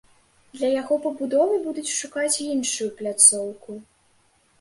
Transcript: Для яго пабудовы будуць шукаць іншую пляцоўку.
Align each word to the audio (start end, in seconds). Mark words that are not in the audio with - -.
Для 0.59 0.69
яго 0.81 0.95
пабудовы 1.03 1.59
будуць 1.65 1.93
шукаць 1.97 2.41
іншую 2.55 2.87
пляцоўку. 3.03 3.77